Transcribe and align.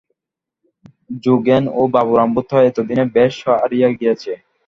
যোগেন 1.23 1.63
ও 1.73 1.81
বাবুরাম 1.93 2.29
বোধ 2.35 2.47
হয় 2.53 2.67
এত 2.69 2.77
দিনে 2.89 3.03
বেশ 3.15 3.33
সারিয়া 3.43 3.89
গিয়াছে। 3.99 4.31